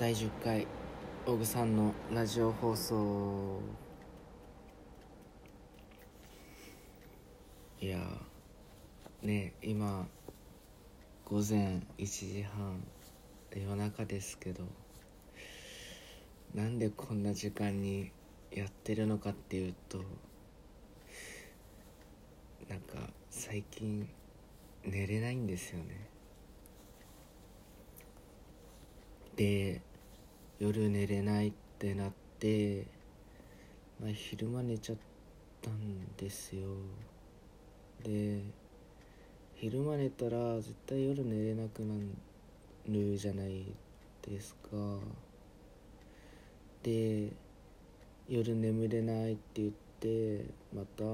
[0.00, 0.66] 第10回
[1.26, 3.60] オグさんのラジオ放送。
[7.82, 7.98] いや
[9.20, 10.08] ね今
[11.26, 12.82] 午前1時半
[13.54, 14.64] 夜中ですけど
[16.54, 18.10] なんでこんな時間に
[18.50, 19.98] やってるのかっていうと
[22.70, 24.08] なんか最近
[24.82, 26.08] 寝れないんですよね。
[29.36, 29.82] で
[30.60, 32.84] 夜寝れないってなって、
[33.98, 34.98] まあ、昼間寝ちゃっ
[35.62, 36.68] たんですよ。
[38.04, 38.42] で
[39.54, 41.94] 昼間寝たら絶対夜寝れなくな
[42.86, 43.64] るじゃない
[44.20, 44.68] ですか。
[46.82, 47.32] で
[48.28, 50.44] 夜眠れないって言って
[50.76, 51.04] また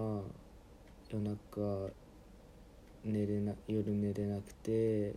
[1.08, 1.92] 夜中
[3.04, 5.14] 寝れな夜寝れなくて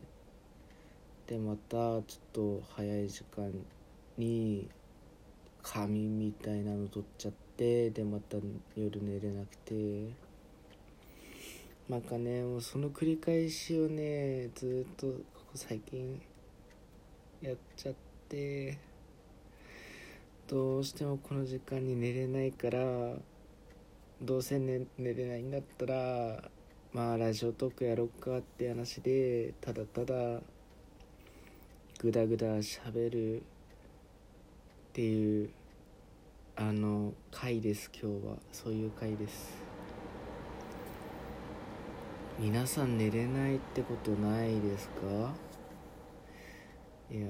[1.25, 3.51] でまたちょっと早い時間
[4.19, 4.69] に
[5.63, 8.37] 仮眠みたいなの取っちゃってでまた
[8.75, 10.29] 夜寝れなくて。
[11.89, 16.21] なんかねもうその繰り返しをねずっとここ最近
[17.41, 17.95] やっちゃっ
[18.29, 18.77] て
[20.47, 22.79] どうしてもこの時間に寝れないから
[24.21, 26.43] どうせ寝寝れないんだったら
[26.93, 30.41] まあラジオトークやろっかって話でただただ
[31.97, 33.41] ぐだぐだしゃべる
[34.99, 35.49] っていう
[36.57, 38.35] あの回です今日は。
[38.51, 39.55] そういう回です。
[42.37, 45.33] 皆さん寝れないってことないですか？
[47.09, 47.27] いや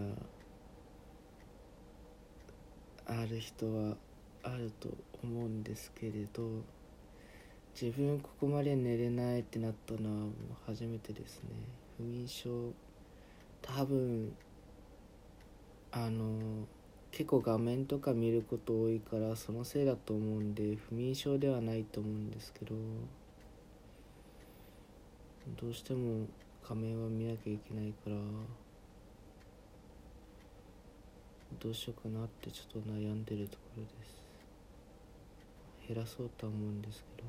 [3.05, 3.95] ある人は
[4.41, 4.89] あると
[5.23, 6.49] 思うんですけれど
[7.79, 10.31] 自分ここまで寝れないってなったのはもう
[10.65, 11.49] 初めてですね。
[11.97, 12.49] 不眠症
[13.61, 14.33] 多分
[15.91, 16.65] あの
[17.11, 22.75] 結構画面とか見ること多いからそのせいだと思うんで不眠症ではないと思うんですけど
[25.59, 26.27] どうしても
[26.67, 28.15] 画面は見なきゃいけないから
[31.59, 34.23] どうしようかなってちょっと悩んでるところです。
[35.87, 37.27] 減らそうとは思うんですけど。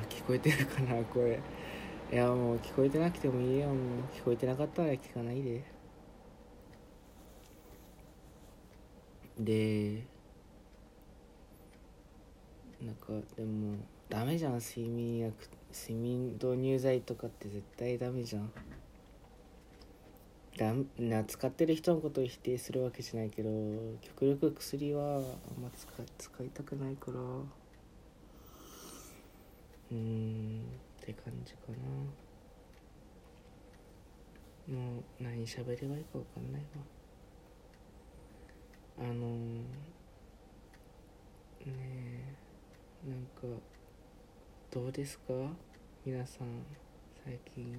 [0.00, 1.40] あ聞こえてるかなこれ
[2.12, 3.66] いやもう聞こえてなくてもいいよ。
[3.66, 3.76] もう
[4.16, 5.71] 聞こえてなかったら聞かないで。
[9.44, 10.04] で
[12.80, 13.76] なんかでも
[14.08, 15.34] ダメじゃん睡眠薬
[15.72, 18.52] 睡眠導入剤とかって絶対ダメじゃん。
[20.58, 23.48] だな使ってる人のことを否定するわけじゃないけど
[24.02, 25.22] 極力薬はあん
[25.62, 25.88] ま使
[26.18, 27.18] 使いたくないから。
[29.92, 30.62] うん
[31.02, 31.58] って感じか
[34.68, 34.74] な。
[34.74, 37.01] もう何喋ればいいか分かんないわ。
[39.02, 39.58] あのー、
[41.66, 41.72] ね
[43.04, 43.60] えなんか
[44.70, 45.24] どうですか？
[46.06, 46.64] 皆さん
[47.24, 47.72] 最近。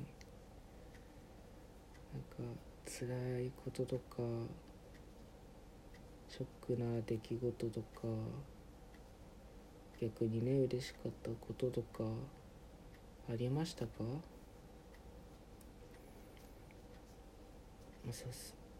[2.11, 3.05] なんか辛
[3.39, 4.17] いこととか
[6.27, 6.45] ショッ
[6.75, 7.85] クな出来事とか
[10.01, 12.03] 逆にね嬉しかったこととか
[13.31, 13.91] ありましたか？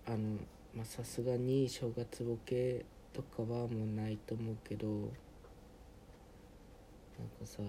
[0.06, 0.38] あの
[0.76, 5.12] まあさすがに正月ボケとかはもうないと思うけどなんか
[7.46, 7.62] さ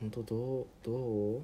[0.00, 1.42] 本当どうどう？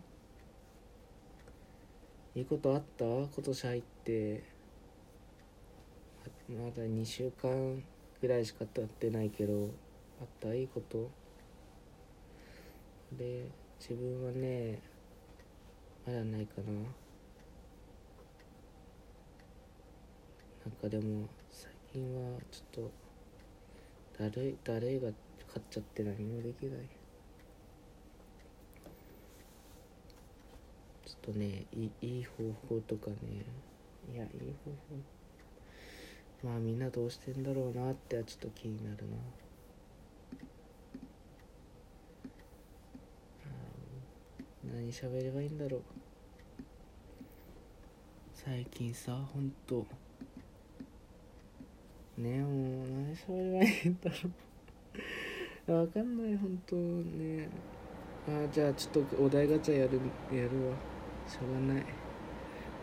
[2.35, 3.05] いいことあった？
[3.05, 4.43] 今年入って。
[6.49, 7.85] まだ2週間
[8.21, 9.69] ぐらいしか経ってないけど
[10.21, 10.53] あった？
[10.55, 11.09] いいこと？
[13.17, 13.47] で
[13.79, 14.81] 自分はね
[16.07, 17.08] まだないかな。
[20.69, 22.91] なんかでも最近はちょっと
[24.19, 25.09] 誰誰が
[25.47, 26.81] 勝っちゃって何もできない。
[31.06, 33.17] ちょっとねいいい方法とかね。
[34.12, 34.31] いやいい
[34.62, 34.70] 方
[36.43, 36.49] 法。
[36.50, 39.17] まあみんなどうしてんだろうなってはちょっと気になるな。
[44.70, 45.82] 何喋ればいいんだろう。
[48.35, 49.87] 最近さほんと。
[52.19, 54.31] ねもう何喋ればいんだろ
[55.69, 55.73] う。
[55.81, 57.49] わかんないほんとね。
[58.26, 60.00] あじゃあちょっとお題ガチャやる
[60.32, 60.76] やるわ。
[61.26, 61.85] しょうがない。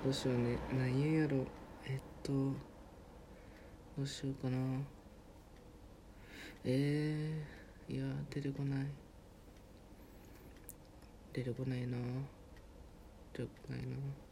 [0.03, 0.57] どうしようね。
[0.71, 1.37] 何言うやろ
[1.85, 4.57] えっとどうしようかな。
[6.63, 8.85] えー、いや出てこない。
[11.33, 11.97] 出てこないな。
[13.33, 14.24] 出てこないな。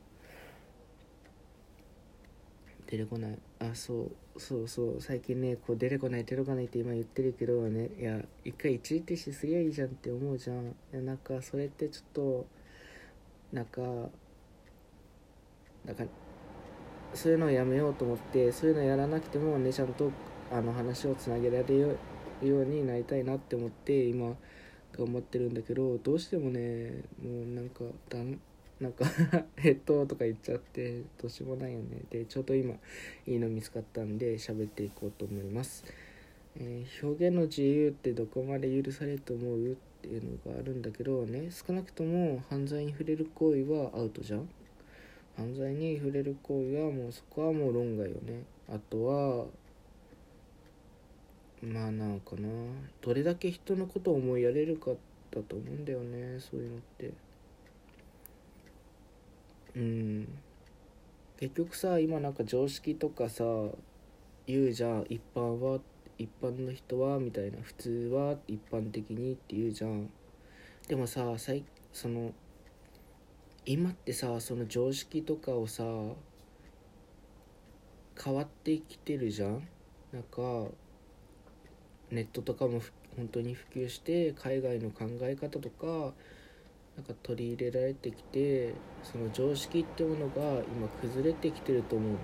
[2.94, 3.40] 出てこない。
[3.58, 5.02] あそうそうそう。
[5.02, 7.90] 最近ねこう出てこない出てこないって今言ってるけどね。
[8.00, 10.68] いや一回一時停止すりゃいいじゃんって思うじゃん。
[10.68, 12.46] いやなんかそれってちょっと
[13.52, 13.82] なんか
[15.86, 16.04] なんか
[17.16, 20.12] そういうのをやめようと思ってそういうのやらなくてもねちゃんと
[20.52, 21.98] あの話をつなげられる
[22.44, 24.36] ようになりたいなって思って今
[24.96, 28.40] 頑張ってるんだけどどうしてもねもうなんかだん
[28.84, 29.06] なんか
[29.64, 32.02] えっととか言っちゃってどうしようもないよね。
[32.10, 32.76] でちょうど今
[33.26, 35.86] いいの見つかったんで喋っていこうと思います、
[36.58, 39.72] えー、表現の自由ってどこまで許されると思う？
[39.72, 41.50] っていうのがあるんだけどね。
[41.50, 44.50] 少なくとも犯罪に触れる行為はアウトじゃん。
[45.38, 48.44] 犯罪に触れる行為はもうそこはもう論外よね。
[48.68, 49.46] あとは
[51.62, 52.50] まあなんかな。
[53.02, 54.92] どれだけ人のことを思いやれるか
[55.32, 57.14] だと思うんだよねそういうのって。
[59.76, 60.28] うん。
[61.38, 63.44] 結局さ今なんか常識とかさ
[64.46, 65.06] 言うじゃん。
[65.10, 65.80] 一般は
[66.18, 67.58] 一般の人はみたいな。
[67.62, 70.10] 普通は一般的にって言うじゃん。
[70.88, 72.34] でもさ最その
[73.66, 75.84] 今ってさその常識とかをさ
[78.22, 79.68] 変わってきてるじゃん。
[80.12, 80.68] なんか
[82.12, 82.82] ネットとかも
[83.16, 86.14] 本当に普及して海外の考え方とか
[86.96, 92.20] なんか取り入れられてきてその常識ってものが今崩れてきてると思うのね。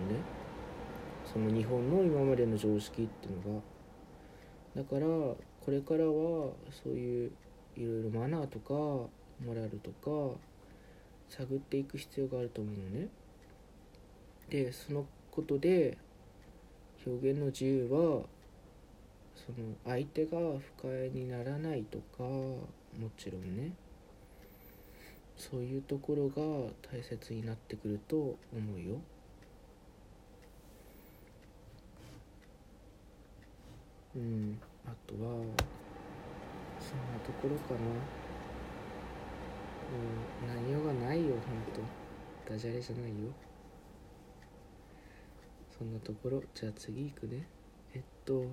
[1.31, 3.62] その日本の今までの常識っていうのが。
[4.75, 7.31] だからこれからはそういう
[7.75, 10.38] いろいろマナーとかモラルとか
[11.27, 13.07] 探っていく必要があると思うのね。
[14.50, 15.98] でそのことで
[17.06, 18.24] 表現の自由は
[19.36, 20.38] その相手が
[20.77, 22.69] 不快にならないとかも
[23.18, 23.74] ちろんね。
[25.40, 26.36] そういうところが
[26.92, 28.38] 大切になってくると思
[28.76, 29.00] うよ。
[34.18, 35.46] うん、あとはそんな
[37.24, 37.80] ところかな。
[39.92, 41.40] うん、何用がないよ、ほん
[41.74, 41.82] と。
[42.52, 43.32] ダジャレじゃないよ。
[45.78, 46.44] そんなところ。
[46.54, 47.48] じゃあ次行くね。
[47.94, 48.44] えっと、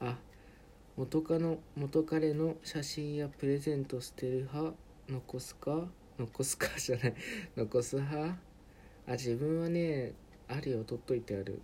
[0.00, 0.18] あ、
[0.96, 4.74] 元カノ、元彼の写真やプレゼント捨てる派
[5.10, 5.88] 残すか？
[6.18, 6.68] 残すか？
[6.78, 7.14] じゃない。
[7.56, 8.38] 残す派？
[9.08, 10.12] あ自分はね
[10.46, 11.60] あるよ取っといてある。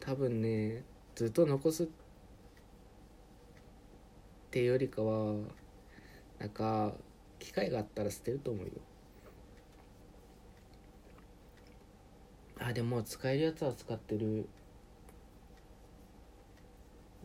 [0.00, 0.82] 多分ね
[1.14, 1.86] ずっと残すっ
[4.50, 5.36] ていうよりかは
[6.40, 6.92] なんか
[7.38, 8.72] 機会があったら捨てると思うよ。
[12.58, 14.48] あでも使えるやつは使ってる。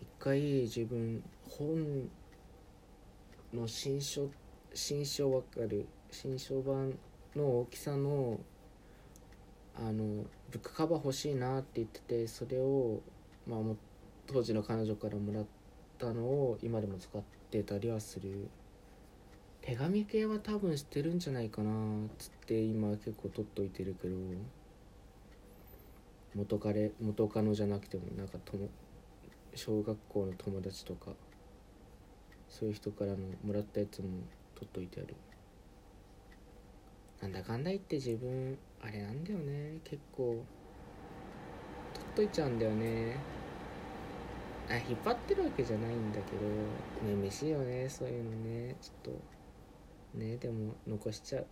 [0.01, 2.09] 一回自分本
[3.53, 5.87] の新書って新書わかる？
[6.11, 6.97] 新書版
[7.35, 8.39] の大きさの
[9.75, 12.99] あのブックカバー欲しいなって言っててそれを、
[13.47, 13.77] まあ、も
[14.27, 15.45] 当時の彼女からもらっ
[15.97, 18.47] たのを今でも使ってたりはする。
[19.61, 24.15] 手紙系は多分知ってるんじゃないかなつって今結構取っといてるけど。
[26.35, 28.69] 元彼元カノじゃなくてもなんか友
[29.55, 31.09] 小学校の友達とか
[32.47, 34.09] そういう人からのもらったやつも
[34.59, 35.15] 取っといてある。
[37.21, 39.79] なんだかんだ言って自分あれなんだよね。
[39.83, 40.43] 結構
[41.93, 43.17] 取っといちゃうんだよね。
[44.69, 48.75] あ引っ張ってるわけじゃないんだけどねめしいよねそういうのね。
[48.81, 49.13] ちょっ
[50.13, 51.45] とねでも残しちゃう。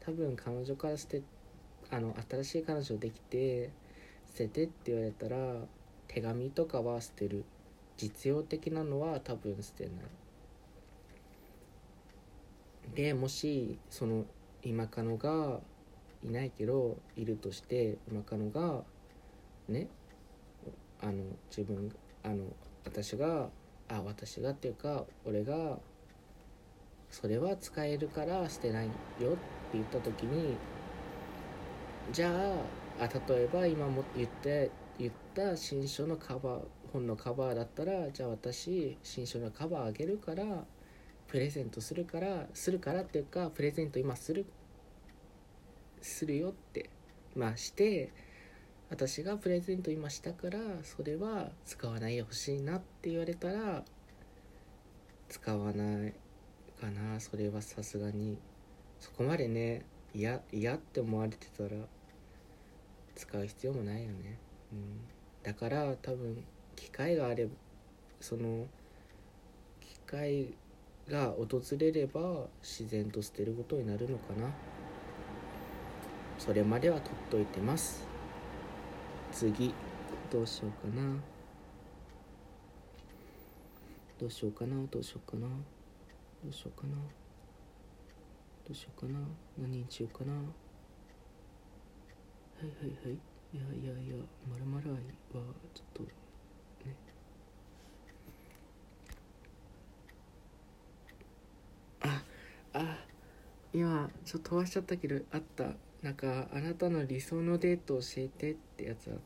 [0.00, 1.22] 多分彼女から捨て
[1.90, 3.70] あの新しい彼女できて
[4.26, 5.36] 捨ててって言われたら
[6.08, 7.44] 手紙とかは捨てる。
[7.98, 9.92] 実用的なのは多分捨てない。
[12.96, 14.24] でもしその
[14.62, 15.60] 今カノが
[16.24, 18.82] いないけどいるとして今カノが
[19.68, 19.86] ね
[21.02, 21.12] あの
[21.50, 22.44] 自分あの
[22.86, 23.50] 私が
[23.88, 25.78] あ私がっていうか俺が
[27.10, 28.92] それは使えるから捨てないよっ
[29.32, 29.38] て
[29.74, 30.56] 言った時に
[32.12, 32.30] じゃ
[32.98, 36.60] ああ例えば今も言って言った新書のカバー
[36.94, 40.64] 本のカバーだったらじゃあ私新書のカバーあげるから
[41.36, 44.46] プレゼントするからするからっていうかプレゼント今する
[46.00, 46.88] するよって
[47.34, 48.10] まあして
[48.88, 53.84] 私がプレゼント今したからそれは使わないでほしいなって言われたら
[55.28, 56.14] 使わない
[56.80, 57.20] かな。
[57.20, 58.38] それはさすがに。
[58.98, 61.76] そこまでね嫌って思われてたら
[63.14, 64.38] 使う必要もないよね、
[64.72, 65.00] うん、
[65.42, 66.42] だから多分
[66.76, 67.50] 機会があれば
[68.22, 68.64] その
[69.82, 70.54] 機会
[71.08, 74.50] が訪れれば自然と捨てることになるのかな。
[76.38, 78.06] それまでは取っといてます。
[79.32, 79.74] 次
[80.30, 81.16] どうしようかな。
[84.18, 85.46] どうしようかなどうしようかな。
[85.46, 85.54] ど
[86.50, 86.94] うしようかな。
[86.96, 87.00] ど
[88.70, 89.18] うしようかな。
[89.58, 90.32] 何にしようかな。
[90.32, 90.40] は
[92.62, 93.18] いはいはい。
[93.56, 94.16] いやいやいや
[94.50, 94.96] まるまる愛
[95.40, 96.08] はちょっとね
[102.02, 102.22] あ
[102.78, 102.98] あ
[103.72, 105.64] 今ちょっと飛ばしちゃったけどあった。
[106.02, 109.16] なんかあなたの理想のデート教えてってやつあっ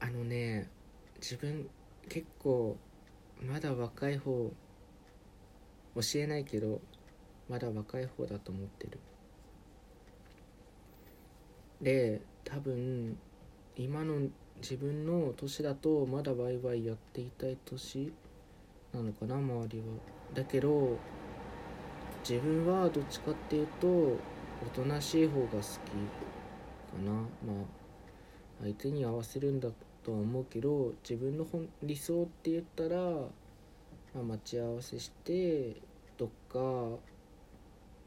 [0.00, 0.06] た。
[0.06, 0.68] あのね
[1.16, 1.68] 自分
[2.08, 2.76] 結構
[3.42, 4.52] まだ若い方
[5.96, 6.80] 教えないけど
[7.48, 9.00] まだ若い方だと思ってる。
[11.82, 13.18] で多分
[13.76, 14.28] 今の
[14.58, 18.12] 自分の年だとまだワイワイやっていたい年
[18.94, 19.84] なのかな周りは。
[20.34, 20.96] だけど
[22.28, 24.18] 自分はどっちかっていうとお
[24.72, 25.72] となしい方が好きか
[27.04, 27.12] な。
[27.12, 27.84] まあ
[28.62, 29.68] 相手に合わせるんだ
[30.04, 33.00] とは思うけど自分の本理想って言ったら、
[34.14, 35.76] まあ、待ち合わせして
[36.16, 36.98] どっか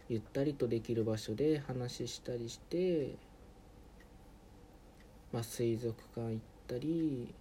[0.09, 3.15] ゆったりとできる場所で話したりして、
[5.33, 7.33] まあ、水族館行ったり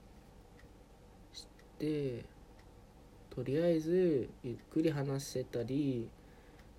[1.33, 1.47] し
[1.79, 2.25] て
[3.37, 6.09] とりあえずゆっくり話せたり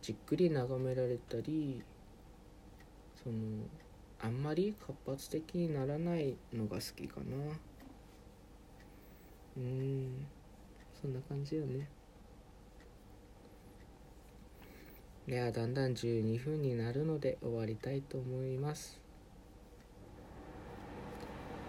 [0.02, 1.84] じっくり眺められたり
[3.24, 3.36] その
[4.20, 7.36] あんまり活発的にならないのが好きかな。
[9.58, 10.26] うん
[11.00, 11.88] そんな感じよね。
[15.28, 19.00] いやだんだん12分になるので終わりたいと思います。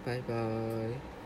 [0.06, 1.17] バイバーイ。